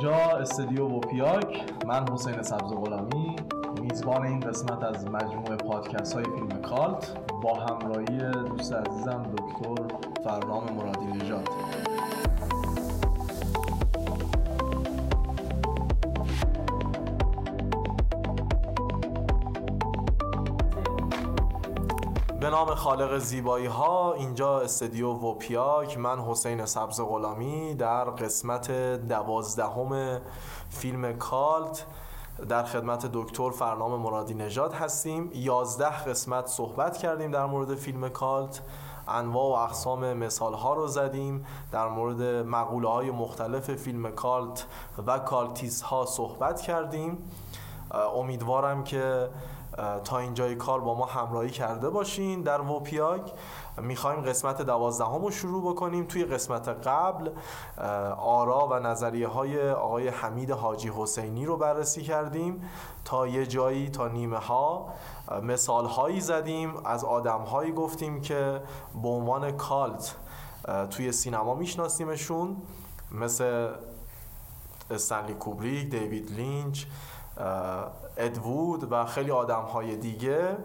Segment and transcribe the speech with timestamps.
[0.00, 1.62] اینجا استودیو وپیاک.
[1.86, 3.36] من حسین سبز غلامی
[3.82, 8.18] میزبان این قسمت از مجموعه پادکست های فیلم کالت با همراهی
[8.48, 11.48] دوست عزیزم دکتر فرنام مرادی نژاد.
[22.60, 25.98] نام خالق زیبایی ها اینجا استدیو وپیاک.
[25.98, 28.70] من حسین سبز غلامی در قسمت
[29.08, 30.20] دوازدهم
[30.70, 31.86] فیلم cult
[32.48, 35.30] در خدمت دکتر فرنام مرادی نژاد هستیم.
[35.34, 38.62] یازده قسمت صحبت کردیم در مورد فیلم cult.
[39.08, 41.46] انواع و اقسام مثال ها رو زدیم.
[41.72, 44.66] در مورد مقوله های مختلف فیلم cult
[45.06, 47.18] و cultist ها صحبت کردیم.
[48.16, 49.28] امیدوارم که
[50.04, 52.42] تا اینجای کار با ما همراهی کرده باشین.
[52.42, 53.20] در وپیاگ
[53.78, 56.04] می‌خوایم قسمت دوازدهم رو شروع بکنیم.
[56.04, 57.30] توی قسمت قبل
[58.18, 62.68] آرا و نظریه های آقای حمید حاجی حسینی رو بررسی کردیم.
[63.04, 64.88] تا یه جایی تا نیمه ها
[65.42, 66.86] مثال هایی زدیم.
[66.86, 68.62] از آدم هایی گفتیم که
[69.02, 70.16] به عنوان کالت
[70.90, 72.56] توی سینما میشناسیمشون.
[73.12, 73.68] مثل
[74.90, 76.84] استنلی کوبریک، دیوید لینچ
[78.16, 80.56] ادوود و خیلی آدم های دیگه.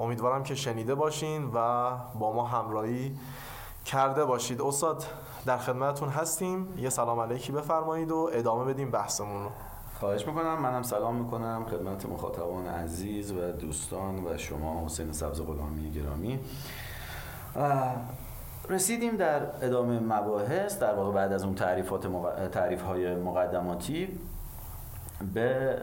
[0.00, 3.18] امیدوارم که شنیده باشین و با ما همراهی
[3.84, 4.62] کرده باشید.
[4.62, 5.04] استاد
[5.46, 6.74] در خدمتتون هستیم.
[6.78, 9.50] یه سلام علیکی بفرمایید و ادامه بدیم بحثمون رو.
[10.00, 10.60] خواهش می‌کنم.
[10.60, 16.40] منم سلام می‌کنم خدمت مخاطبان عزیز و دوستان و شما حسین سبز غلامی گرامی.
[18.68, 22.06] رسیدیم در ادامه مباحث در واقع بعد از اون تعریفات
[22.52, 24.20] تعریف های مقدماتی.
[25.34, 25.78] به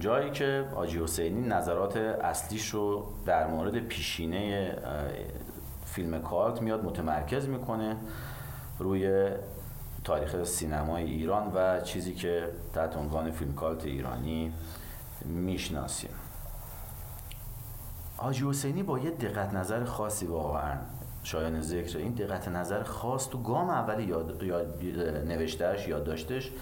[0.00, 4.74] جایی که آجی حسینی نظرات اصلیش رو در مورد پیشینه
[5.84, 7.96] فیلم کارت میاد متمرکز می‌کنه
[8.78, 9.30] روی
[10.04, 14.52] تاریخ سینمای ایران و چیزی که تحت عنوان فیلم کالت ایرانی
[15.24, 16.10] می‌شناسیم.
[18.18, 20.74] آجی حسینی با یه دقت نظر خاصی واقعا
[21.22, 24.82] شایان ذکر این دقت نظر خاص تو گام اول یاد, یاد
[25.26, 26.52] نوشتهش یاد داشتش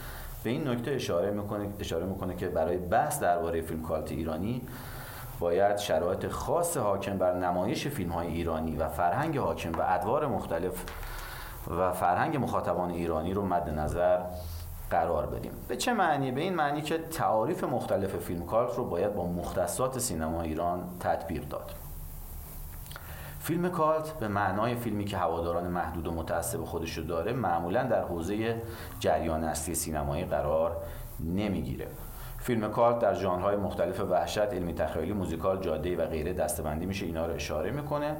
[0.45, 4.63] به این نکته اشاره می‌کنه اشاره می‌کنه که برای بحث درباره فیلم کالت ایرانی
[5.41, 10.85] باید شرایط خاص حاکم بر نمایش فیلم های ایرانی و فرهنگ حاکم و ادوار مختلف
[11.79, 14.21] و فرهنگ مخاطبان ایرانی رو مد نظر
[14.91, 15.53] قرار بدیم.
[15.69, 19.99] به چه معنی؟ به این معنی که تعاریف مختلف فیلم کالت رو باید با مختصات
[19.99, 21.84] سینما ایران تطبیق داد.
[23.45, 28.03] فیلم کالت به معنای فیلمی که هواداران محدود و متعصب خودش رو داره معمولا در
[28.03, 28.63] حوزه
[29.01, 30.77] جریان اصلی سینمایی قرار
[31.21, 31.87] نمی‌گیره.
[32.39, 37.27] فیلم کالت در ژانرهای مختلف وحشت علمی تخیلی موزیکال جاده و غیره دستبندی میشه اینا
[37.27, 38.17] رو اشاره می‌کنه.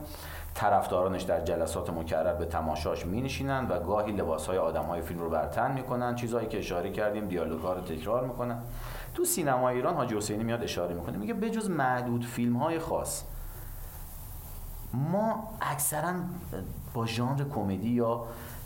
[0.55, 6.15] طرفدارانش در جلسات مکرر به تماشاش مینشینن و گاهی لباسهای آدمهای فیلم رو برتن می‌کنن
[6.15, 8.59] چیزهایی که اشاره کردیم دیالوگا رو تکرار می‌کنن
[9.15, 13.25] تو سینما ایران حاجی حسینی میاد اشاره می‌کنه میگه بجز معدود فیلم های خاص
[15.11, 16.13] ما اکثرا
[16.95, 18.25] با ژانر کمدی یا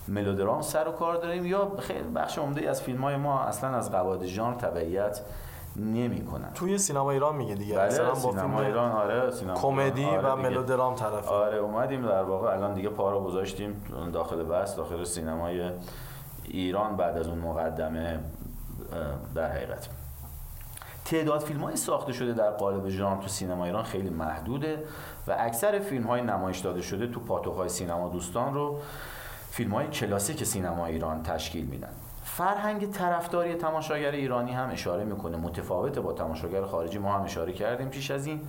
[0.08, 3.92] ملودرام سر و کار داریم یا خیلی بخش عمده از فیلم های ما اصلا از
[3.92, 5.20] قواعد ژانر تبعیت
[5.76, 6.50] نمی کنن.
[6.54, 7.76] توی سینما ایران میگه دیگه.
[7.76, 12.52] بله با سینما ایران آره سینما کمدی آره و ملودرام طرف آره اومدیم در واقع
[12.52, 15.70] الان دیگه پا رو گذاشتیم داخل بس داخل سینمای
[16.44, 18.18] ایران بعد از اون مقدمه
[19.34, 19.88] در حقیقت.
[21.10, 24.84] تعداد فیلم های ساخته شده در قالب ژانر تو سینما ایران خیلی محدوده
[25.26, 28.80] و اکثر فیلم های نمایش داده شده تو پاتوق های سینما دوستان رو
[29.50, 31.92] فیلم های کلاسیک سینما ایران تشکیل میدن.
[32.24, 35.36] فرهنگ طرفداری تماشاگر ایرانی هم اشاره می‌کنه.
[35.36, 38.40] متفاوت با تماشاگر خارجی ما هم اشاره کردیم پیش از این.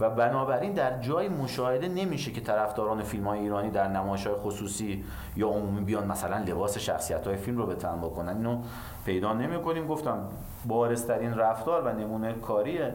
[0.00, 5.04] و بنابراین در جای مشاهده نمیشه که طرفداران فیلم های ایرانی در نمایش های خصوصی
[5.36, 8.36] یا عمومی بیان مثلا لباس شخصیت های فیلم رو به تن بکنن.
[8.36, 8.62] اینو
[9.04, 10.18] پیدا نمی کنیم گفتم
[10.66, 12.94] بارسترین رفتار و نمونه کاریه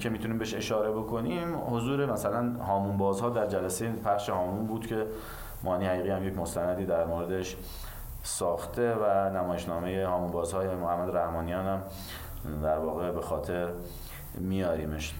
[0.00, 1.56] که می‌تونیم بهش اشاره بکنیم.
[1.70, 5.06] حضور مثلا هامون بازها در جلسه پخش هامون بود که
[5.62, 7.56] مانی حقیقی هم یک مستندی در موردش
[8.22, 11.82] ساخته و نمایشنامه هامون بازهای محمد رحمانیان هم
[12.62, 13.68] در واقع به خاطر
[14.34, 15.14] میاریمش.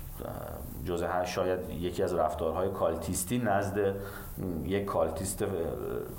[0.84, 3.94] جزء شاید یکی از رفتارهای cultist ی نزد
[4.64, 5.44] یک cultist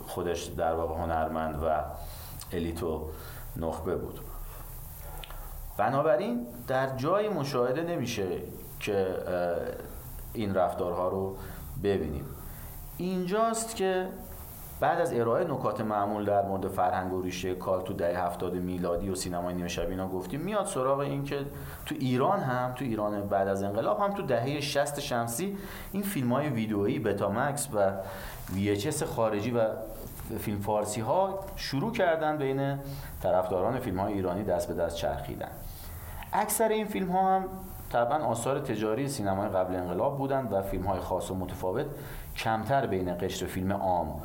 [0.07, 1.69] خودش در واقع هنرمند و
[2.53, 3.09] elite و
[3.57, 4.19] نخبه بود.
[5.77, 8.27] بنابراین در جای مشاهده نمیشه
[8.79, 9.07] که
[10.33, 11.37] این رفتارها رو
[11.83, 12.25] ببینیم.
[12.97, 14.07] اینجاست که
[14.79, 19.09] بعد از ارائه نکات معمول در مورد فرهنگ و ریشه کال تو دهه هفتاد میلادی
[19.09, 21.45] و سینمای نیمه شب اینا گفتیم میاد سراغ این که
[21.85, 25.57] تو ایران هم تو ایران بعد از انقلاب هم تو دهه 60 شمسی
[25.91, 27.91] این فیلم های ویدئویی بتامکس و
[28.55, 29.67] VHS خارجی و
[30.39, 32.79] فیلم فارسی ها شروع کردن بین
[33.23, 35.49] طرفداران فیلم های ایرانی دست به دست چرخیدن.
[36.33, 37.45] اکثر این فیلم ها هم
[37.91, 41.85] طبعا آثار تجاری سینمای قبل انقلاب بودند و فیلم های خاص و متفاوت
[42.37, 44.21] کمتر بین قشر فیلم عام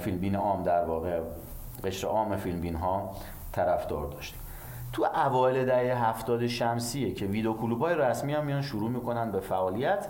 [0.00, 1.20] فیلم بین عام در واقع
[1.84, 3.16] قشر عام فیلم بین ها
[3.52, 4.34] طرفدار داشت
[4.94, 9.40] تو اوایل دهه هفتاد شمسیه که ویدیو کلوب های رسمی هم میان شروع می‌کنن به
[9.40, 10.06] فعالیت.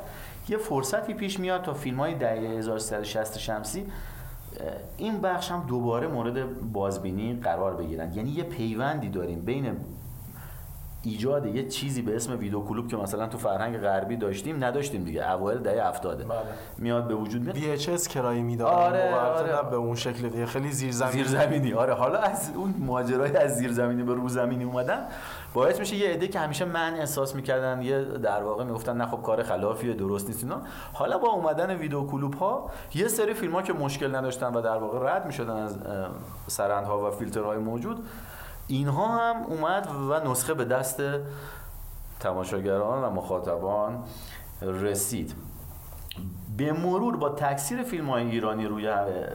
[0.49, 3.87] یه فرصتی پیش میاد تا فیلم های دهه 1360 شمسی
[4.97, 8.13] این بخش هم دوباره مورد بازبینی قرار بگیرن.
[8.13, 9.77] یعنی یه پیوندی داریم بین
[11.05, 15.33] ایجاد یه چیزی به اسم ویدیو کلوب که مثلا تو فرهنگ غربی داشتیم نداشتیم دیگه
[15.33, 16.39] اوایل دهه 70 بله.
[16.79, 17.79] میاد به وجود میاد.
[17.79, 19.71] VHS کرایی می‌دادن آره, آره.
[19.71, 21.13] به اون شکل دیگه خیلی زیرزمینی.
[21.13, 21.73] زیرزمینی.
[21.73, 25.07] آره حالا از اون ماجرای از زیرزمینی به روزمینی اومدن
[25.55, 29.23] باعث میشه یه عده که همیشه من احساس می‌کردن یه در واقع می‌گفتن نه خب
[29.23, 30.61] کار خلافیه درست نیست اینا.
[30.93, 34.77] حالا با اومدن ویدیو کلوب ها یه سری فیلم ها که مشکل نداشتن و در
[34.77, 35.79] واقع رد می‌شدن از
[36.47, 38.05] سرندها و فیلترهای موجود
[38.69, 41.03] اینها هم اومد و نسخه به دست
[42.21, 44.05] تماشاگران و مخاطبان
[44.63, 45.35] رسید.
[46.57, 48.85] به مرور با تکثیر فیلم های ایرانی روی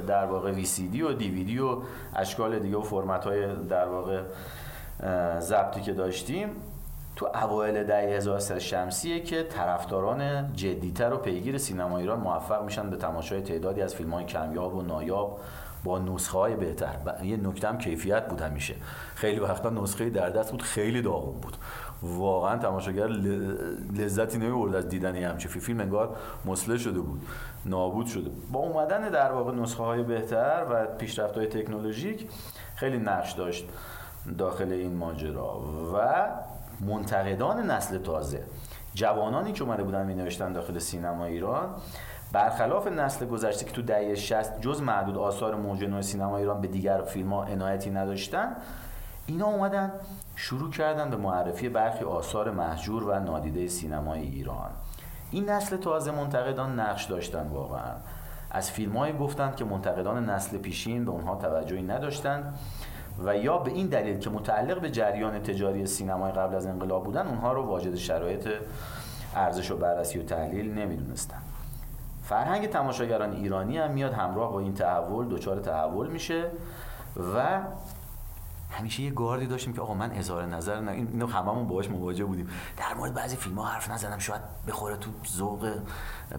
[0.08, 1.78] در واقع وی سی دی و دیویدی و
[2.16, 4.22] اشکال دیگه و فرمت های در واقع
[5.40, 6.50] ضبطی که داشتیم
[7.16, 12.98] تو اوایل دهه 1300 شمسیه که طرفداران جدیتر و پیگیر سینما ایران موفق میشن به
[12.98, 15.40] تماشای تعدادی از فیلم های کمیاب و نایاب
[15.84, 16.96] با نسخه های بهتر.
[17.06, 18.76] و یه نکته هم کیفیت بود همیشه.
[19.16, 21.58] خیلی وقتا نسخه در دست بود خیلی داغون بود.
[22.02, 23.08] واقعا تماشاگر
[23.98, 26.16] لذتی نمی‌برد از دیدن همچه فیلم انگار
[26.46, 27.22] مسله شده بود.
[27.66, 32.30] نابود شده با اومدن در واقع نسخه های بهتر و پیشرفت های تکنولوژیک
[32.76, 33.66] خیلی نقش داشت
[34.38, 35.62] داخل این ماجرا.
[35.96, 36.30] و
[36.82, 38.44] منتقدان نسل تازه
[38.94, 41.76] جوانانی که اومده بودن می نوشتن داخل سینما ایران
[42.32, 46.68] برخلاف نسل گذشته که تو دهه 60 جز معدود آثار موج نو سینما ایران به
[46.68, 48.56] دیگر فیلم ها عنایتی نداشتن
[49.26, 49.92] اینا اومدن
[50.36, 54.70] شروع کردن به معرفی برخی آثار محجور و نادیده سینمای ایران.
[55.32, 57.94] این نسل تازه منتقدان نقش داشتن واقعا.
[58.52, 62.60] از فیلم های گفتند که منتقدان نسل پیشین به اونها توجهی نداشتند
[63.26, 67.28] و یا به این دلیل که متعلق به جریان تجاری سینمای قبل از انقلاب بودن
[67.28, 68.48] اونها رو واجد شرایط
[69.36, 71.42] ارزش و بررسی و تحلیل نمی‌دونستن.
[72.30, 76.52] فرهنگ تماشاگران ایرانی هم میاد همراه با این تحول دچار تحول میشه
[77.36, 77.62] و
[78.72, 82.50] همیشه یه گاردی داشتیم که آقا من اظهار نظر نه اینو هممون باهاش مواجه بودیم.
[82.78, 85.74] در مورد بعضی فیلم ها حرف نزنم شاید بخوره تو ذوق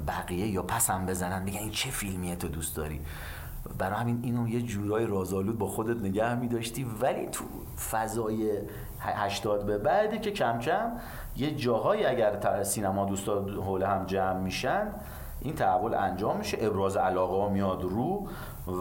[0.07, 3.01] بقیه یا پسم بزنن میگن این چه فیلمیه تو دوست داری؟
[3.79, 7.45] برای همین اینو یه جورای رازآلود با خودت نگه می داشتی ولی تو
[7.91, 8.59] فضای
[9.01, 10.93] 80 به بعدی که کم کم
[11.37, 14.93] یه جاهایی اگر سینما دوستا حول هم جمع میشن
[15.41, 18.29] این تحول انجام میشه ابراز علاقه میاد رو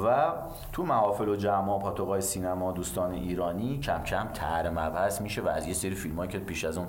[0.05, 0.31] و
[0.73, 5.67] تو محافل و جمع پاتوقای سینما دوستان ایرانی کم کم تر مبحث میشه و از
[5.67, 6.87] یه سری فیلم که پیش از اون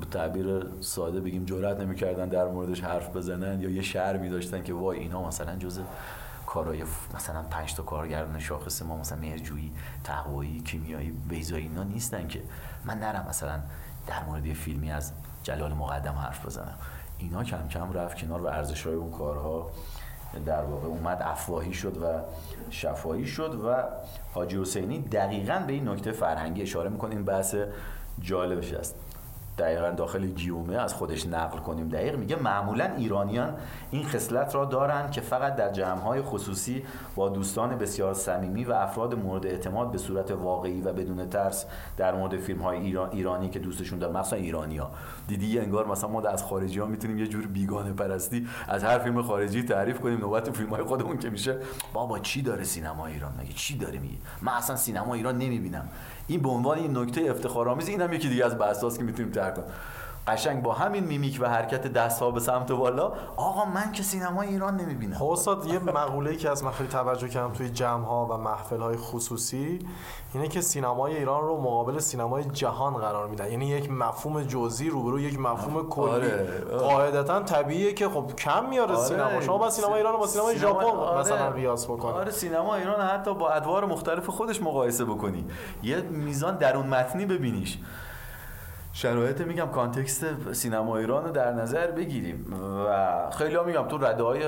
[0.00, 4.62] به تعبیر ساده بگیم جرأت نمی‌کردن در موردش حرف بزنن یا یه شعر می داشتن
[4.62, 5.80] که وای اینا مثلا جز
[6.46, 6.84] کارهای
[7.14, 9.72] مثلا پنج تا کارگردان شاخص ما مثلا مهرجویی
[10.04, 12.42] تقوایی کیمیایی بیزایی اینا نیستن که.
[12.84, 13.60] من نرم مثلا
[14.06, 15.12] در مورد یه فیلمی از
[15.42, 16.74] جلال مقدم حرف بزنم.
[17.18, 19.70] اینا کم کم رفت کنار و ارزش های اون کارها
[20.46, 22.06] در واقع اومد افواهی شد و
[22.70, 23.74] شفاهی شد و
[24.34, 27.10] حاجی حسینی دقیقا به این نکته فرهنگی اشاره می‌کنه.
[27.10, 27.54] این بحث
[28.20, 28.94] جالبش است.
[29.58, 32.16] دقیقا داخل گیومه از خودش نقل کنیم دقیق.
[32.16, 33.54] میگه معمولا ایرانیان
[33.90, 36.82] این خصلت را دارند که فقط در جمعهای خصوصی
[37.16, 42.14] با دوستان بسیار صمیمی و افراد مورد اعتماد به صورت واقعی و بدون ترس در
[42.14, 44.16] مورد فیلم های ایران ایرانی که دوستشون دارن.
[44.16, 44.90] مثلا ایرانی ها
[45.28, 49.22] دیدی انگار مثلا ما از خارجی ها می‌تونیم یه جور بیگانه پرستی از هر فیلم
[49.22, 50.18] خارجی تعریف کنیم.
[50.18, 51.58] نوبت فیلم های خودمون که میشه.
[51.92, 55.88] بابا چی داره سینما ایران؟ مگه چی داره میگه من اصلا سینما ایران نمی‌بینم.
[56.26, 59.68] این به عنوان این نکته افتخارآمیز این هم یکی دیگه از بحثاست که می‌تونیم کنیم
[60.28, 64.42] قشنگ با همین میمیک و حرکت دست ها به سمت بالا آقا من که سینما
[64.42, 65.14] ایران نمی‌بینم.
[65.14, 68.80] خب استاد یه مقوله که از من خیلی توجه کردم توی جمع ها و محفل
[68.80, 69.78] های خصوصی
[70.34, 73.50] اینه که سینمای ایران رو مقابل سینمای جهان قرار میدن.
[73.50, 76.10] یعنی یک مفهوم جزئی روبرو یک مفهوم کلی.
[76.10, 76.62] آره.
[76.78, 79.04] قاعدتا طبیعیه که خب کم میاره آره.
[79.04, 79.40] سینما.
[79.40, 81.20] شما با سینما ایران رو با سینمای ژاپن آره.
[81.20, 85.44] مثلا قیاس بکنید آره سینما ایران حتی با ادوار مختلف خودش مقایسه بکنی.
[85.82, 87.78] یه میزان درون متنی ببینیش.
[88.98, 92.54] شرایط میگم context سینما ایران رو در نظر بگیریم
[92.88, 94.42] و خیلی ها میگم تو رده های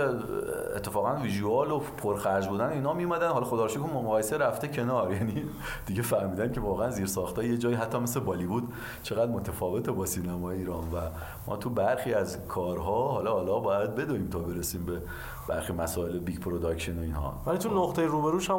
[0.76, 5.12] اتفاقا visual و پرخرج بودن اینا میمدن حالا خدا رو مقایسه رفته کنار.
[5.16, 5.45] یعنی
[5.87, 10.50] دیگه فهمیدن که واقعا زیر ساخته یه جایی حتی مثل بالیوود چقدر متفاوته با سینما
[10.50, 11.00] ایران و
[11.47, 15.02] ما تو برخی از کارها حالا حالا باید بدویم تا برسیم به
[15.49, 17.42] برخی مسائل big production و اینها.
[17.47, 18.57] ولی تو نقطه روبروش هم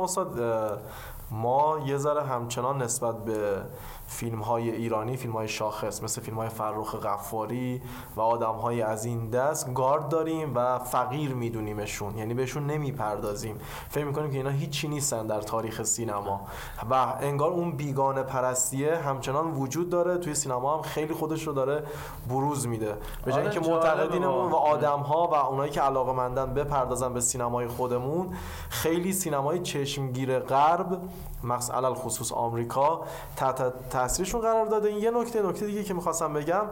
[1.32, 3.62] ما یه ذره همچنان نسبت به
[4.08, 7.82] فیلم های ایرانی فیلم های شاخص مثل فیلم های فرخ غفاری
[8.16, 12.18] و آدم های از این دست گارد داریم و فقیر میدونیمشون.
[12.18, 13.58] یعنی بهشون نمی‌پردازیم.
[13.90, 16.42] فکر می‌کنیم که اینا هیچی نیستن در تاریخ سینما.
[16.90, 20.18] و انگار اون بیگانه پرستیه همچنان وجود داره.
[20.18, 21.84] توی سینما هم خیلی خودش رو داره
[22.30, 22.98] بروز میده.
[23.26, 27.22] به جای آره، اینکه معتقدینمون و آدم ها و اونایی که علاقه مندن بپردازن به
[27.22, 28.34] سینمای خودمون
[28.70, 31.02] خیلی سینمای چشمگیر غرب
[31.44, 33.02] مثلا خصوص آمریکا
[33.36, 34.90] تحت تاثیرشون قرار داده.
[34.90, 36.66] این یه نکته نکته دیگه که می‌خواستم بگم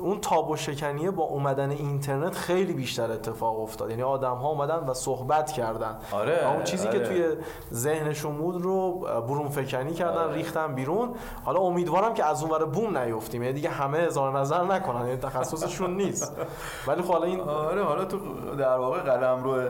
[0.00, 3.90] اون تاب و شکنیه با اومدن اینترنت خیلی بیشتر اتفاق افتاد.
[3.90, 5.98] یعنی آدم ها اومدن و صحبت کردن.
[6.12, 6.98] آره اون چیزی آره.
[6.98, 7.28] که توی
[7.72, 8.98] ذهنشون بود رو
[9.28, 10.34] برون فکنی کردن آره.
[10.34, 11.14] ریختن بیرون.
[11.44, 13.42] حالا امیدوارم که از اونور بوم نیفتیم.
[13.42, 15.06] یعنی دیگه همه هزار نظر نکنن.
[15.06, 16.36] یعنی تخصصشون نیست.
[16.86, 18.18] ولی خب حالا این آره حالا تو
[18.58, 19.68] در واقع قلم رو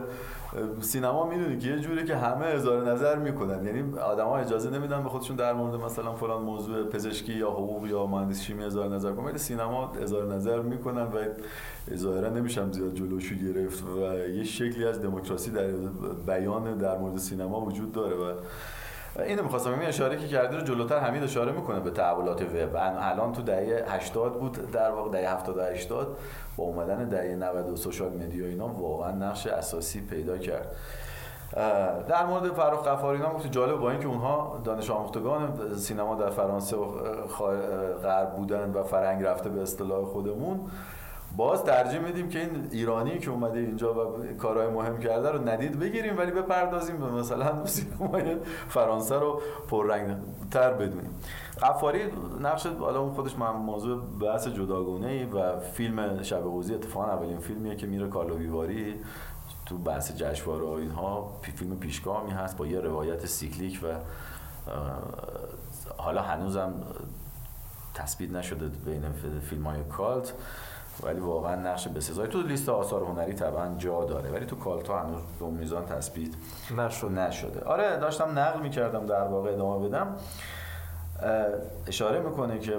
[0.81, 3.65] سینما می‌دونی که یه جوری که همه اظهار نظر می‌کنن.
[3.65, 8.05] یعنی آدما اجازه نمیدن به خودشون در مورد مثلا فلان موضوع پزشکی یا حقوق یا
[8.05, 9.25] مهندسی شیمی اظهار نظر کنن.
[9.25, 11.17] ولی سینما اظهار نظر می‌کنن و
[11.95, 15.67] ظاهرا نمیشم زیاد جلوشو گرفت و یه شکلی از دموکراسی در
[16.27, 18.33] بیان در مورد سینما وجود داره و
[19.19, 22.75] اینو می‌خواستم این اشاره که کرده رو جلوتر حمید اشاره می‌کنه به تحولات وب.
[22.75, 26.17] الان تو دهه 80 بود در واقع دهه 70 80
[26.57, 30.75] با اومدن دهه 90 و سوشال مدیا اینا واقعا نقش اساسی پیدا کرد.
[32.07, 36.77] در مورد فرخ قفاری اینا گفت جالب با اینکه اونها دانش آموختگان سینما در فرانسه
[36.77, 36.85] و
[38.03, 40.59] غرب بودن و فرنگ رفته به اصطلاح خودمون.
[41.35, 45.79] باز ترجیح میدیم که این ایرانی که اومده اینجا و کارهای مهم کرده رو ندید
[45.79, 48.37] بگیریم ولی بپردازیم به مثلا سینمای
[48.69, 50.15] فرانسه رو پررنگ
[50.51, 51.15] تر بدونیم.
[51.61, 51.99] غفاری
[52.41, 57.75] نقش حالا اون خودش موضوع بحث جداگونه ای و فیلم شب قوزی اتفاقا اولین فیلمیه
[57.75, 58.95] که میره کارلو ویواری
[59.65, 61.39] تو بحث جشنواره و اینها.
[61.41, 63.87] فیلم پیشگامی هست با یه روایت cyclic و
[65.97, 66.73] حالا هنوزم
[67.93, 69.01] تثبیت نشده بین
[69.49, 70.33] فیلم های cult.
[71.03, 74.99] ولی واقعا نقش بسزایی تو لیست آثار هنری طبعا جا داره ولی تو cult ا
[74.99, 76.31] هنوز به میزان تثبیت
[76.77, 77.11] نشد.
[77.11, 77.63] نشده.
[77.65, 80.15] آره داشتم نقل می‌کردم در واقع ادامه بدم.
[81.87, 82.77] اشاره می‌کنه که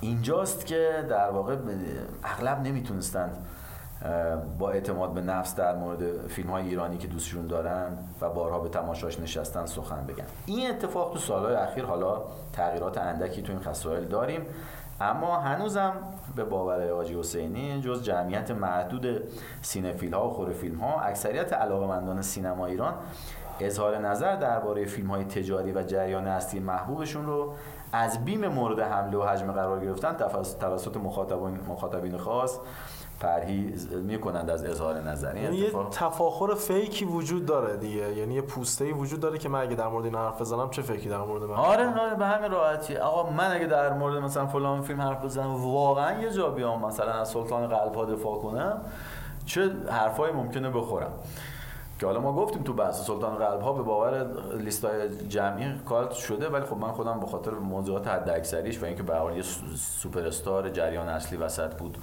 [0.00, 1.56] اینجاست که در واقع
[2.24, 3.46] اغلب نمی‌تونستند
[4.58, 8.68] با اعتماد به نفس در مورد فیلم های ایرانی که دوستشون دارن و بارها به
[8.68, 10.24] تماشاش نشستن سخن بگن.
[10.46, 14.46] این اتفاق تو سالهای اخیر حالا تغییرات اندکی تو این خصایل داریم.
[15.00, 15.92] اما هنوزم
[16.36, 19.22] به باور آجی حسینی جز جمعیت محدود
[19.62, 22.94] سینفیل ها و خور فیلم ها اکثریت علاقمندان سینما ایران
[23.60, 27.54] اظهار نظر درباره فیلم های تجاری و جریان اصلی محبوبشون رو
[27.92, 30.12] از بیم مورد حمله و حجم قرار گرفتن
[30.60, 32.58] توسط مخاطبین مخاطبین خاص
[33.20, 38.16] پرهیز می‌کنند از اظهار نظر یعنی یه تفاخر فیکی وجود داره دیگه.
[38.16, 40.82] یعنی یه پوسته ای وجود داره که من اگه در مورد این حرف بزنم چه
[40.82, 42.96] فکری در مورد من؟ آره آره به همین راحتی.
[42.96, 47.12] آقا من اگه در مورد مثلا فلان فیلم حرف بزنم واقعا یه جا بیام مثلا
[47.12, 48.80] از سلطان قلب ها دفاع کنم
[49.46, 51.12] چه حرفایی ممکنه بخورم.
[51.98, 56.48] که حالا ما گفتیم تو بحث سلطان قلب ها به باور لیستای جمعی کالت شده
[56.48, 59.42] ولی خب من خودم به خاطر موضوعات حد اکثریش و اینکه به یه
[59.76, 61.98] سوپر استار جریان اصلی وسط بود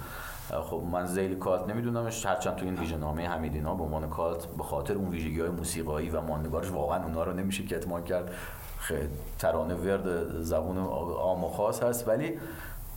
[0.50, 4.62] خب من زیل کالت نمیدونمش هرچند تو این ویژه نامه حمیدینا به عنوان کالت به
[4.62, 8.30] خاطر اون ویژگی های موسیقایی و ماندگارش واقعا اونا رو نمیشه کتمان کرد.
[9.38, 12.08] ترانه ورد زبون عام و خاص هست.
[12.08, 12.38] ولی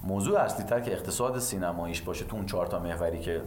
[0.03, 3.41] موضوع اصلی تر که اقتصاد سینماییش باشه تو اون چهار تا محوری که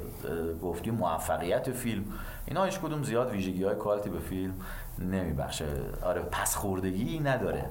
[0.63, 2.05] گفتیم موفقیت فیلم
[2.47, 4.55] اینا هیچ کدوم زیاد ویژگی های کالتی به فیلم
[4.99, 5.67] نمیبخشه.
[6.03, 7.65] آره پس خوردگی نداره.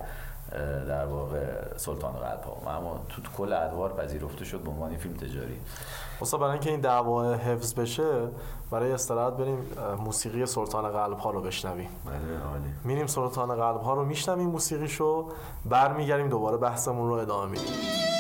[0.87, 1.37] در واقع
[1.77, 5.59] سلطان قلب ها اما تو, کل ادوار پذیرفته شد به عنوان فیلم تجاری.
[6.21, 8.27] اصلا برای اینکه این دعوا حفظ بشه
[8.71, 9.65] برای استراحت بریم
[9.99, 11.89] موسیقی سلطان قلب ها رو بشنویم.
[12.05, 12.15] بله
[12.83, 15.29] میریم سلطان قلب ها رو میشنویم موسیقیشو
[15.65, 18.10] برمیگردیم دوباره بحثمون رو ادامه میدیم.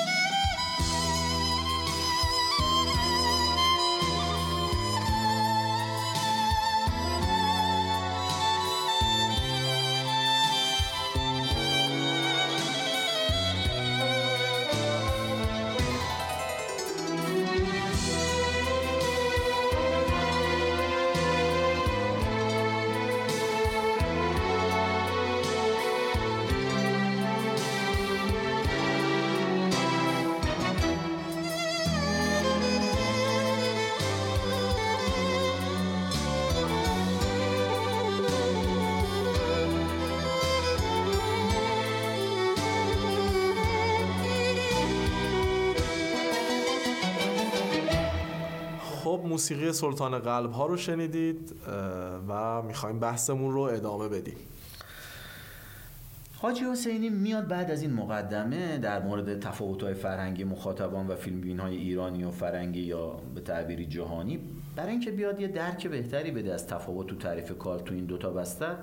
[49.41, 51.55] موسیقی سلطان قلب ها رو شنیدید
[52.27, 54.37] و می‌خوایم بحثمون رو ادامه بدیم.
[56.35, 61.77] حاجی حسینی میاد بعد از این مقدمه در مورد تفاوت‌های فرهنگی مخاطبان و فیلمبین های
[61.77, 64.39] ایرانی و فرنگی یا به تعبیری جهانی
[64.75, 68.29] برای اینکه بیاد یه درک بهتری بده از تفاوت تو تعریف کار تو این دوتا
[68.29, 68.75] بستر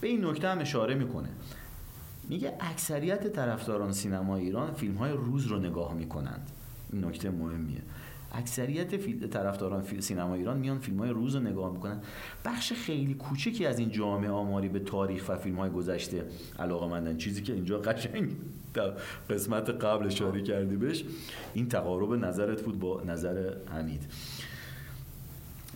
[0.00, 1.28] به این نکته هم اشاره می‌کنه.
[2.28, 6.50] میگه اکثریت طرفداران سینما ایران فیلم های روز رو نگاه می‌کنند.
[6.92, 7.82] این نکته مهمیه.
[8.34, 8.94] اکثریت
[9.30, 12.00] طرفداران فیلم سینما ایران میان فیلم های روز رو نگاه می‌کنن.
[12.44, 16.24] بخش خیلی کوچکی از این جامعه آماری به تاریخ و فیلم های گذشته
[16.58, 17.16] علاقه مندن.
[17.16, 18.30] چیزی که اینجا قشنگ
[18.74, 18.92] در
[19.30, 21.04] قسمت قبل اشاره کردی بهش
[21.54, 24.02] این تقارب نظرت بود با نظر حمید.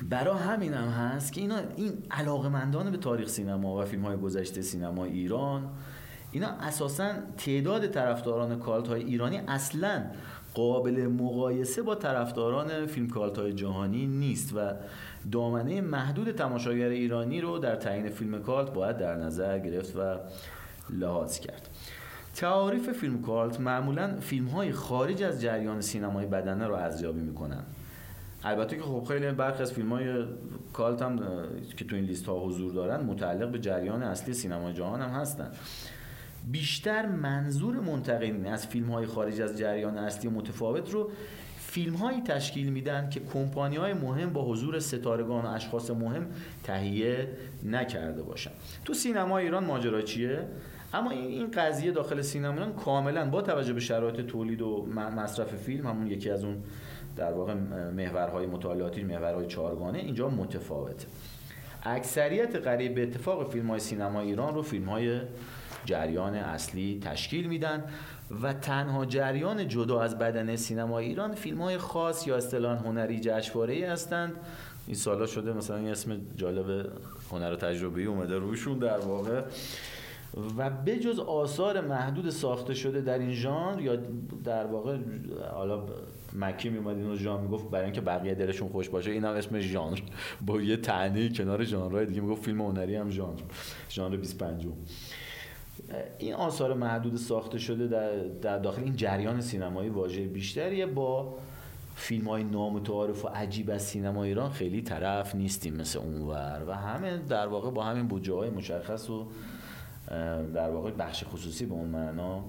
[0.03, 4.63] برای همین هم هست که اینا این علاقمندان به تاریخ سینما و فیلم های گذشته
[4.63, 5.69] سینما ایران
[6.33, 10.05] اینا اساسا تعداد طرفداران کالت های ایرانی اصلا
[10.59, 14.73] قابل مقایسه با طرفداران فیلم کالت های جهانی نیست و
[15.33, 20.17] دامنه محدود تماشاگر ایرانی رو در تعیین فیلم کالت باید در نظر گرفت و
[20.91, 21.69] لحاظ کرد.
[22.35, 27.63] تعاریف فیلم کالت معمولا فیلم های خارج از جریان سینمای بدنه رو ارزیابی می‌کنن.
[28.45, 30.25] البته که خب خیلی برخی از فیلم های
[30.73, 31.19] کالت هم
[31.77, 35.51] که تو این لیست ها حضور دارن متعلق به جریان اصلی سینما جهان هم هستن.
[36.47, 41.11] بیشتر منظور منتقدین از فیلم های خارج از جریان اصلی متفاوت رو
[41.59, 46.27] فیلم هایی تشکیل میدن که کمپانی های مهم با حضور ستارگان و اشخاص مهم
[46.65, 47.29] تهیه
[47.65, 48.51] نکرده باشن.
[48.85, 50.49] تو سینما ایران ماجرا چیه؟
[50.95, 55.87] اما این قضیه داخل سینما ایران کاملا با توجه به شرایط تولید و مصرف فیلم
[55.87, 56.57] همون یکی از اون
[57.17, 57.55] در واقع
[57.97, 61.07] محورهای مطالعاتی محورهای چهارگانه اینجا متفاوته.
[61.83, 65.21] اکثریت قریب به اتفاق فیلم های سینما ایران رو فیلم های
[65.85, 67.85] جریان اصلی تشکیل میدن
[68.43, 73.75] و تنها جریان جدا از بدن سینما ایران فیلم های خاص یا اصطلاح هنری جشنواره
[73.75, 74.33] ای هستند.
[74.87, 76.87] این سالا شده مثلا این اسم جالب
[77.31, 79.43] هنر تجربی اومده روشون در واقع.
[80.59, 83.97] و بجز آثار محدود ساخته شده در این ژانر یا
[84.45, 84.99] در واقع
[85.55, 85.87] حالا
[86.37, 90.01] مکی میومد اینو ژانر می‌گفت برای اینکه بقیه دلشون خوش باشه این هم اسم ژانر.
[90.47, 93.41] با یه تنهی کنار ژانرهای دیگه می‌گفت فیلم هنری هم ژانر.
[93.91, 94.67] ژانر 25
[96.19, 101.35] این آثار محدود ساخته شده در, در داخل این جریان سینمایی واژه بیشتریه با
[101.95, 107.19] فیلم های نامتعارف و عجیب از سینما ایران خیلی طرف نیستیم مثل اونور و همه
[107.19, 109.27] در واقع با همین بودجه های مشخص و
[110.55, 112.45] در واقع بخش خصوصی به اون معنا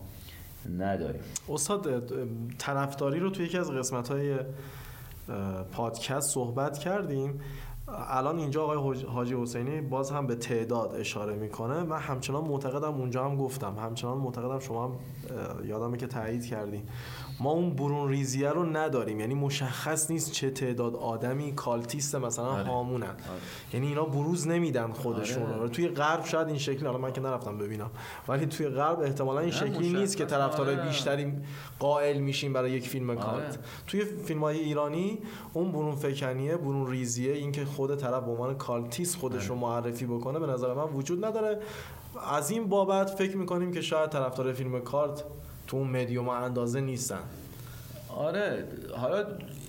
[0.77, 1.21] نداریم.
[1.49, 2.11] استاد
[2.57, 4.39] طرفداری رو توی یکی از قسمت های
[5.71, 7.39] پادکست صحبت کردیم.
[7.93, 11.84] الان اینجا آقای حاجی حسینی باز هم به تعداد اشاره می‌کنه.
[11.84, 13.75] من همچنان معتقدم اونجا هم گفتم.
[13.80, 14.91] همچنان معتقدم شما هم
[15.65, 16.84] یادمه که تایید کردین.
[17.39, 22.63] ما اون برون ریزیه رو نداریم یعنی مشخص نیست چه تعداد آدمی کالتیست مثلا آره.
[22.63, 23.17] هامونن آره.
[23.73, 25.69] یعنی اینا بروز نمیدن خودشون آره.
[25.69, 27.89] توی غرب شاید این شکلی حالا من که نرفتم ببینم
[28.28, 30.88] ولی توی غرب احتمالا این شکلی نیست که طرفدارای آره.
[30.88, 31.34] بیشتری
[31.80, 33.60] قائل میشیم برای یک فیلم کالت آره.
[33.88, 35.19] توی فیلم های ایرانی
[35.54, 40.39] اون برون فکنیه برون ریزیه اینکه خود طرف به عنوان کالتیست خودش رو معرفی بکنه
[40.39, 41.60] به نظر من وجود نداره
[42.32, 45.23] از این بابت فکر می‌کنیم که شاید طرفدار فیلم کالت
[45.69, 47.21] تو اون مدیوم اندازه نیستن.
[48.15, 49.25] آره حالا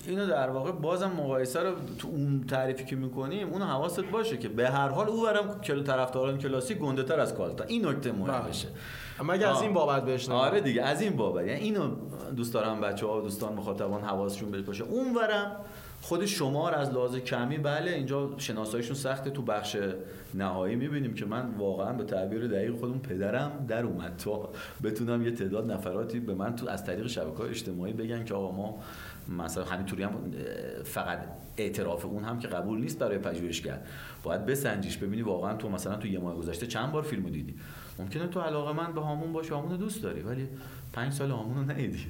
[0.07, 4.49] اینو در واقع بازم مقایسه رو تو اون تعریفی که می‌کنیم اونو حواست باشه که
[4.49, 7.63] به هر حال او برم کلو طرفداران کلاسی گنده تر از کالتا.
[7.63, 8.77] این نکته مهمشه بله.
[9.19, 11.45] اما اگه از این بابت بهش آره دیگه از این بابت.
[11.45, 11.87] یعنی اینو
[12.35, 14.83] دوست دارم بچه ها و دوستان مخاطبان حواسشون بهش باشه.
[14.83, 15.55] اون ورم
[16.01, 19.77] خود شمار از لحاظ کمی بله اینجا شناساییشون سخته تو بخش
[20.33, 20.75] نهایی.
[20.75, 24.49] می‌بینیم که من واقعا به تعبیر دقیق خودم پدرم در اومد تا
[24.83, 28.79] بتونم یه تعداد نفراتی به من تو از طریق شبکه اجتماعی بگن که آقا ما
[29.29, 30.31] مثلا همینطوری هم
[30.83, 31.19] فقط
[31.57, 33.79] اعتراف اون هم که قبول نیست برای پژوهشگر
[34.23, 37.55] باید بسنجیش ببینی واقعا تو مثلا تو یه ماه گذشته چند بار فیلمو دیدی.
[37.99, 40.47] ممکنه تو علاقه من به هامون باشه هامون دوست داری ولی
[40.93, 42.05] پنج سال هامون رو ندیدی.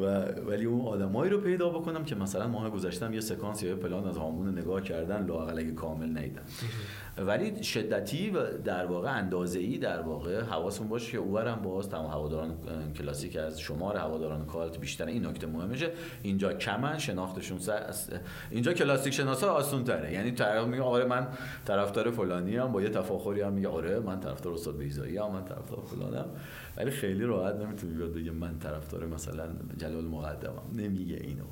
[0.00, 0.04] و
[0.50, 4.16] ولی اون آدمایی رو پیدا بکنم که مثلا ماه گذشتم یه سکانس یا پلان از
[4.16, 6.42] هامون نگاه کردن لاقل اگه کامل ندیدن.
[7.18, 12.10] ولی شدتی و در واقع اندازه ای در واقع حواسون باشه که اورم باز تمام
[12.10, 12.56] هواداران
[12.98, 15.06] کلاسیک از شمار هواداران کالت بیشتر.
[15.06, 15.90] این نکته مهمشه
[16.22, 17.82] اینجا کمن شناختشون سر
[18.50, 21.28] اینجا کلاسیک شناسا آسون تره یعنی طرف میگه آره من
[21.64, 25.44] طرفدار فلانی ام با یه تفاخری هم میگه آره من طرفدار استاد بیزایی ام من
[25.44, 26.26] طرفدار فلانم.
[26.76, 30.62] ولی خیلی راحت نمی‌تونه بیاد بگه من طرفدار مثلا جلال مقدمم.
[30.72, 31.44] نمیگه اینو.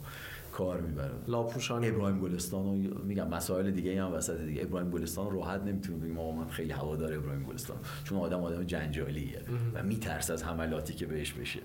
[0.53, 1.11] کار می‌بره.
[1.29, 1.89] لاپوشانی.
[1.89, 4.63] ابراهیم گلستان و میگم مسائل دیگه هم وسط دیگه.
[4.63, 7.77] ابراهیم گلستان راحت نمی‌تونه بگیم آقا من خیلی هوادار ابراهیم گلستان.
[8.05, 9.43] چون آدم آدم جنجالیه
[9.75, 11.61] و میترس از حملاتی که بهش بشه.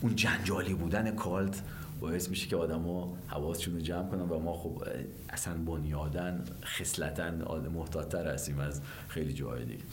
[0.00, 1.62] اون جنجالی بودن کالت
[2.00, 4.82] باعث میشه که آدما حواسشون رو جمع کنن و ما خب
[5.30, 7.30] اصلا بنیادن خصلتا
[7.74, 9.84] محتاطتر هستیم از خیلی جای دیگه.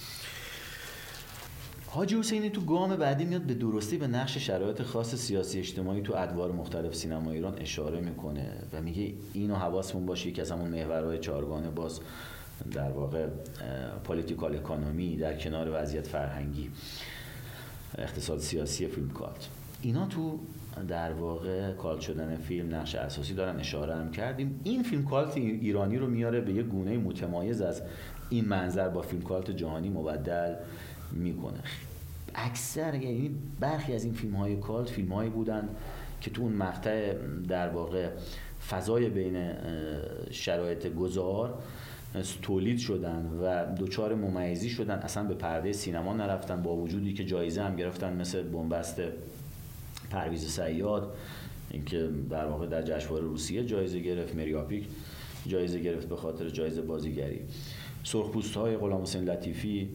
[1.89, 6.13] حاجی حسینی تو گام بعدی میاد به درستی به نقش شرایط خاص سیاسی اجتماعی تو
[6.15, 11.17] ادوار مختلف سینما ایران اشاره می‌کنه و میگه اینو حواسمون باشه که از همون محورهای
[11.19, 12.00] چارگانه باز
[12.71, 13.28] در واقع
[14.04, 16.69] political economy در کنار وضعیت فرهنگی
[17.97, 19.47] اقتصاد سیاسی فیلم کالت.
[19.82, 20.39] اینا تو
[20.88, 24.60] در واقع کالت شدن فیلم نقش اساسی دارن اشاره هم کردیم.
[24.63, 27.82] این فیلم کالت ایرانی رو میاره به یه گونه متمایز از
[28.30, 30.56] این منظر با فیلم کالت جهانی مبدل
[31.12, 31.60] می‌کنه.
[32.36, 35.70] اکثر یعنی برخی از این فیلم های کالت فیلم هایی بودن
[36.22, 37.13] که تو اون مقطع
[37.48, 38.10] در واقع
[38.70, 39.54] فضای بین
[40.32, 41.58] شرایط گذار
[42.41, 47.63] تولید شدن و دوچار ممیزی شدن اصلا به پرده سینما نرفتن با وجودی که جایزه
[47.63, 49.02] هم گرفتن مثل بنبست
[50.10, 51.15] پرویز سیاد
[51.72, 54.88] اینکه در واقع در جشنواره روسیه جایزه گرفت مریاپیک
[55.48, 57.39] جایزه گرفت به خاطر جایزه بازیگری.
[58.04, 59.89] سرخپوست های غلام حسین لطیفی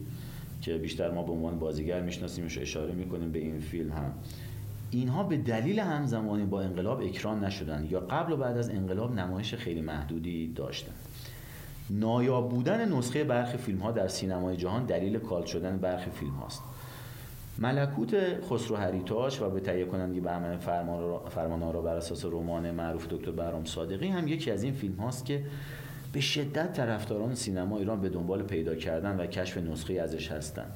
[0.63, 4.13] که بیشتر ما به عنوان بازیگر میشناسیمش اشاره می‌کنیم به این فیلم هم.
[4.91, 9.55] اینها به دلیل همزمانی با انقلاب اکران نشدن یا قبل و بعد از انقلاب نمایش
[9.55, 10.95] خیلی محدودی داشتند
[11.89, 16.63] نایاب بودن نسخه برخی فیلم ها در سینمای جهان دلیل کال شدن برخی فیلم هاست.
[17.57, 20.57] ملکوت خسرو هریتاش و به تهیه کنندگی بهمن
[21.29, 25.25] فرمان را بر اساس رمان معروف دکتر برام صادقی هم یکی از این فیلم هاست
[25.25, 25.43] که
[26.13, 30.71] به شدت طرفداران سینما ایران به دنبال پیدا کردن و کشف نسخه ازش هستند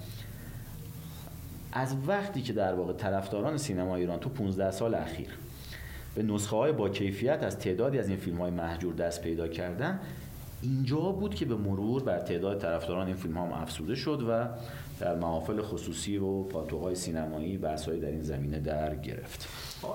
[1.74, 5.30] از وقتی که در واقع طرفداران سینما ایران تو 15 سال اخیر
[6.16, 10.00] به نسخه های با کیفیت از تعدادی از این فیلم های محجور دست پیدا کردن
[10.62, 14.48] اینجا بود که به مرور بر تعداد طرفداران این فیلم هم افسوده شد و
[15.00, 19.48] در محافل خصوصی و پاتوهای سینمایی بحث‌های در این زمینه در گرفت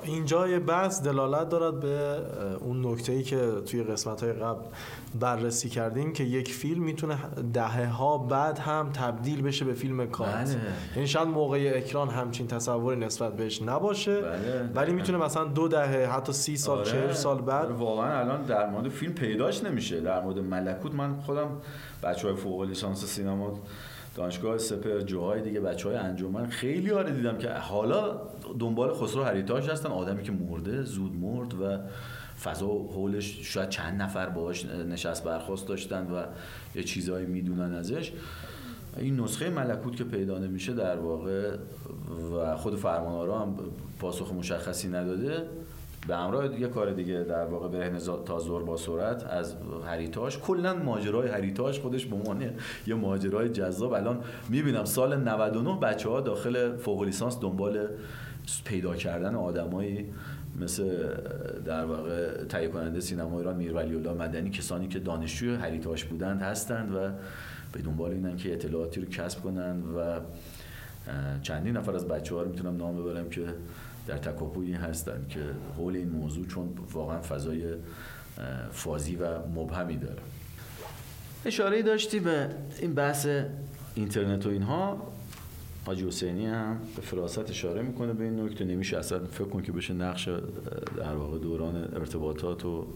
[0.05, 2.17] اینجا یه بحث دلالت دارد به
[2.61, 4.65] اون نکته ای که توی قسمت های قبل
[5.21, 7.19] بررسی کردیم که یک فیلم می‌تونه
[7.53, 10.61] دهه ها بعد هم تبدیل بشه به فیلم کارت بله.
[10.97, 14.71] یعنی شاید موقع اکران همچین تصوری نسبت بهش نباشه بله.
[14.75, 16.91] ولی می‌تونه مثلا دو دهه حتی سی سال آره.
[16.91, 21.21] چهل سال بعد آره، واقعا الان در مورد فیلم پیداش نمیشه در مورد ملکوت من
[21.21, 21.49] خودم
[22.03, 23.59] بچه های فوق لیسانس سینما
[24.15, 28.21] دانشگاه سپر جاهای دیگه بچه های انجمن خیلی آره دیدم که حالا
[28.59, 31.79] دنبال خسرو هریتاش هستن آدمی که مرده زود مرد و
[32.43, 36.23] فضا حولش شاید چند نفر باهاش نشست برخواست داشتن و
[36.75, 38.13] یه چیزایی می‌دونن ازش.
[38.97, 41.57] این نسخه ملکوت که پیدا نمیشه در واقع
[42.35, 43.57] و خود فرمانارا هم
[44.01, 45.47] پاسخ مشخصی نداده.
[46.09, 49.55] به همراه یه کار دیگه در واقع برهن تازور با سرعت از
[49.87, 52.51] هریتاش کلا ماجرای هریتاش خودش به عنوان
[52.87, 53.93] یه ماجرای جذاب.
[53.93, 57.89] الان می‌بینم سال 99 بچه ها داخل فوق لیسانس دنبال
[58.65, 60.13] پیدا کردن آدمایی
[60.61, 61.15] مثل
[61.65, 66.95] در واقع تهیه کننده سینما ایران میر الله مدنی کسانی که دانشجوی هریتاش بودند هستند
[66.95, 66.99] و
[67.73, 70.21] به دنبال اینن که اطلاعاتی رو کسب کنند و
[71.43, 73.43] چندین نفر از بچه ها رو می‌تونم نام ببرم که
[74.07, 75.41] در تکاپویی هستن که
[75.77, 77.75] حول این موضوع چون واقعا فضای
[78.71, 80.23] فازی و مبهمی داره.
[81.45, 82.49] اشاره داشتی به
[82.81, 83.27] این بحث
[83.95, 85.13] اینترنت و اینها.
[85.87, 88.65] حاجی حسینی هم به فراست اشاره می‌کنه به این نکته.
[88.65, 90.29] نمیشه اصلا فکر کن که بشه نقش
[90.97, 92.87] در واقع دوران ارتباطات و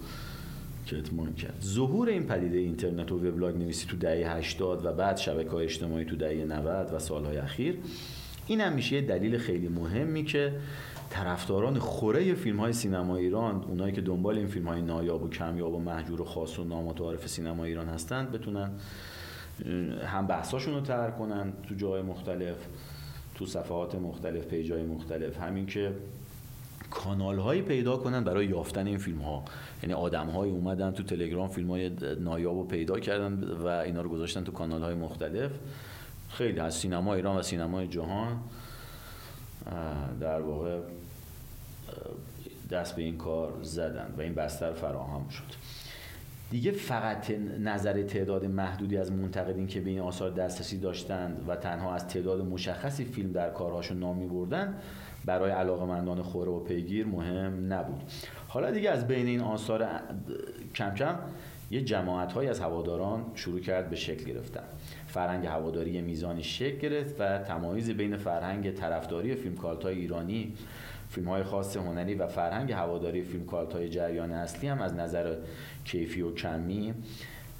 [0.87, 1.63] کتمان کرد.
[1.65, 6.05] ظهور این پدیده اینترنت و وبلاگ نویسی تو دهه 80 و بعد شبکه های اجتماعی
[6.05, 7.79] تو دهه 90 و سالهای اخیر
[8.47, 10.53] این هم میشه دلیل خیلی مهمی که
[11.11, 15.75] طرفداران خوره فیلم های سینما ایران اونایی که دنبال این فیلم های نایاب و کمیاب
[15.75, 18.71] و محجور و خاص و نامتعارف سینما ایران هستند بتونن
[20.07, 22.57] هم بحثاشون رو تر کنن تو جای مختلف
[23.35, 25.41] تو صفحات مختلف پیجای مختلف.
[25.41, 25.93] همین که
[26.91, 29.45] کانال هایی پیدا کنن برای یافتن این فیلم ها
[29.83, 34.09] یعنی آدم های اومدن تو تلگرام فیلم های نایاب رو پیدا کردن و اینا رو
[34.09, 35.51] گذاشتن تو کانال های مختلف.
[36.37, 38.41] خیلی از سینما ایران و سینمای جهان
[40.21, 40.81] در واقع
[42.71, 45.57] دست به این کار زدن و این بستر فراهم شد.
[46.51, 51.95] دیگه فقط نظر تعداد محدودی از منتقدین که به این آثار دسترسی داشتند و تنها
[51.95, 54.75] از تعداد مشخصی فیلم در کارهاشون نام بردن
[55.25, 58.03] برای علاقمندان خوره و پیگیر مهم نبود.
[58.49, 59.89] حالا دیگه از بین این آثار
[60.75, 61.19] کم کم
[61.71, 64.65] یه جماعت های از هواداران شروع کرد به شکل گرفتن.
[65.07, 70.53] فرهنگ هواداری میزانی شکل گرفت و تمایز بین فرهنگ طرفداری فیلم های ایرانی
[71.09, 75.37] فیلم های خاص هنری و فرهنگ هواداری فیلم های جریان اصلی هم از نظر
[75.85, 76.95] کیفی و کمی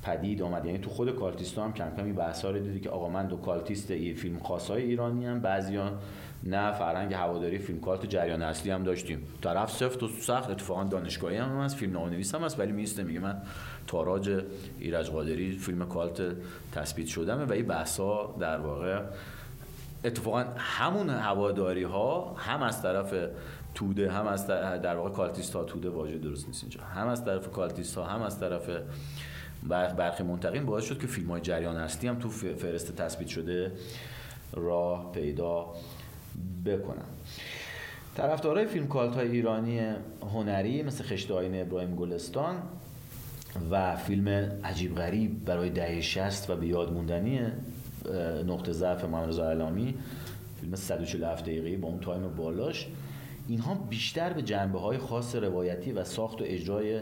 [0.03, 0.65] پدید آمد.
[0.65, 3.37] یعنی تو خود کالتیستا هم کم کم این بحثا رو دیدی که آقا من دو
[3.37, 5.99] کالتیست ای فیلم خاصای ایرانی هم بعضیان
[6.45, 9.27] نه فرهنگ هواداری فیلم کالت جریان اصلی هم داشتیم.
[9.43, 13.21] طرف سفت و سخت اتفاقا دانشگاهی هم هست فیلم نویس هم هست ولی می‌ایسته میگه
[13.21, 13.43] من
[13.87, 14.45] تاراج
[14.79, 16.23] ایرج قادری فیلم کالت
[16.73, 19.01] تثبیت شدمه و این بحثا در واقع
[20.05, 23.15] اتفاقا همون هواداری ها هم از طرف
[23.75, 26.81] توده هم از در واقع کالتیست ها توده واژه درست نیست اینجا.
[26.81, 28.71] هم از طرف کالتیست ها هم از طرف
[29.69, 33.73] برخی منتقدین باعث شد که فیلم های جریان اصلی هم تو فهرست تثبیت شده
[34.53, 35.75] راه پیدا
[36.67, 37.05] بکنن
[38.17, 39.81] طرفدارای فیلم کالت های ایرانی
[40.35, 42.57] هنری مثل خشت آین ابراهیم گلستان
[43.71, 44.29] و فیلم
[44.65, 47.41] عجیب غریب برای دهه 60 و به یاد موندنی
[48.47, 49.95] نقطه ضعف محمد علامی
[50.61, 52.87] فیلم 147 دقیقه‌ای با اون تایم بالاش.
[53.49, 57.01] اینها بیشتر به جنبه های خاص روایتی و ساخت و اجرای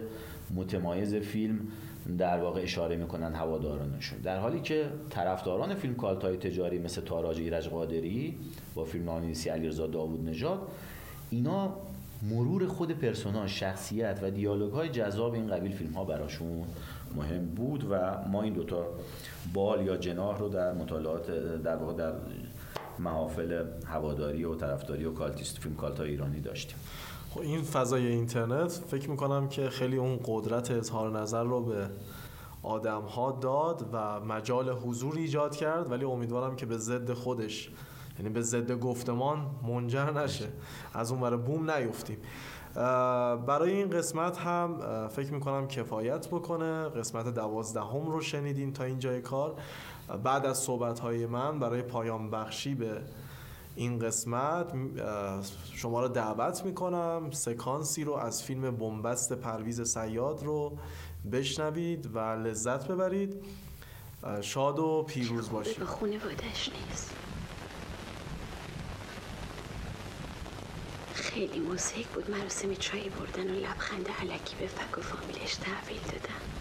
[0.55, 1.59] متمایز فیلم
[2.19, 4.19] در واقع اشاره می‌کنن هوادارانشون.
[4.19, 8.39] در حالی که طرفداران فیلم کالتای تجاری مثل تاراج ایرج قادری
[8.75, 10.69] یا فیلم نازنین علیرضا داوود نژاد
[11.31, 11.77] اینا
[12.23, 16.65] مرور خود پرسوناژ شخصیت و دیالوگ های جذاب این قبیل فیلم ها براشون
[17.17, 18.87] مهم بود و ما این دوتا
[19.55, 21.31] بال یا جناح رو در مطالعات
[21.63, 22.13] در واقع در
[22.99, 26.77] محافل هواداری و طرفداری و کالتیست فیلم کالتا ایرانی داشتیم.
[27.35, 31.91] خب این فضای اینترنت فکر می‌کنم که خیلی اون قدرت اظهار نظر رو به
[32.63, 37.71] آدم ها داد و مجال حضور ایجاد کرد ولی امیدوارم که به ضد خودش
[38.19, 40.49] یعنی به ضد گفتمان منجر نشه.
[40.95, 42.19] از اون برای بوم نیفتیم.
[43.47, 46.89] برای این قسمت هم فکر می‌کنم کفایت بکنه.
[46.89, 49.55] قسمت دوازدهم رو شنیدین تا اینجای کار.
[50.25, 53.01] بعد از صحبت های من برای پایان بخشی به
[53.77, 54.73] این قسمت
[55.75, 60.79] شما رو دعوت می‌کنم سکانسی رو از فیلم بنبست پرویز سیاد رو
[61.33, 63.45] بشنوید و لذت ببرید.
[64.41, 65.85] شاد و پیروز باشید.
[65.85, 67.15] خونه بودش نیست.
[71.15, 76.54] خیلی موزیک بود مراسم چایی بردن و لبخند علکی به فک و فامیلش تحویل دادن.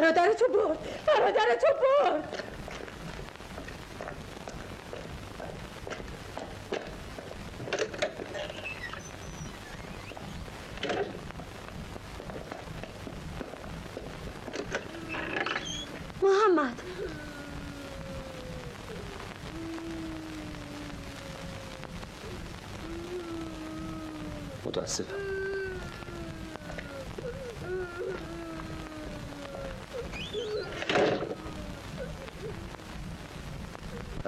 [0.00, 1.66] برادر تو برد برادر تو
[2.04, 2.55] برد.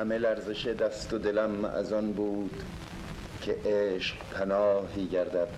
[0.09, 2.63] همه لرزش دست و دلم از آن بود
[3.43, 5.49] که عشق پناهی گردد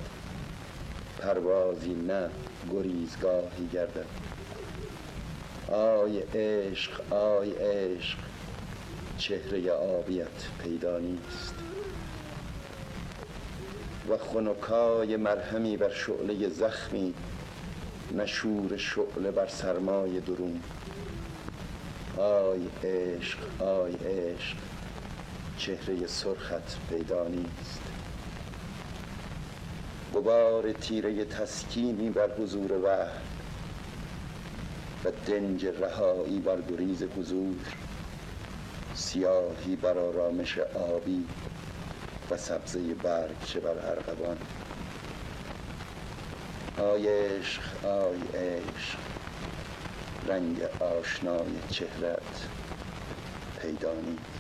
[1.19, 2.31] پروازی نه
[2.73, 4.07] گریزگاهی گردد.
[5.69, 8.19] آی عشق آی عشق
[9.19, 11.55] چهره آبیت پیدا نیست.
[14.09, 17.15] و خنکای مرهمی بر شعله زخمی
[18.17, 20.61] نشور شعله بر سرمای درون.
[22.21, 24.57] آی عشق آی عشق
[25.59, 27.81] چهره سرخت پیدا نیست.
[30.15, 33.23] غبار تیره تسکینی بر حضور وهن
[35.05, 37.57] و دنج رهایی بر گریز حضور.
[38.95, 41.25] سیاهی بر آرامش آبی
[42.31, 44.39] و سبزه برگچه بر ارغوان.
[46.79, 49.10] آی عشق آی عشق.
[50.31, 52.51] رنگ آشنای چهرت
[53.57, 54.40] پیدا نیست.